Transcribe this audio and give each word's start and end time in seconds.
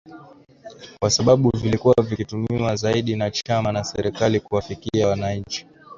kwa 0.99 1.09
sababu 1.09 1.49
vilikuwa 1.57 1.95
vikitumiwa 2.03 2.75
zaidi 2.75 3.15
na 3.15 3.31
chama 3.31 3.71
na 3.71 3.83
serikali 3.83 4.39
kuwafikia 4.39 5.07
wananchi 5.07 5.67